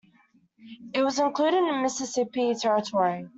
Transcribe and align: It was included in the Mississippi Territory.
It 0.95 1.03
was 1.03 1.19
included 1.19 1.57
in 1.59 1.67
the 1.67 1.73
Mississippi 1.83 2.55
Territory. 2.55 3.27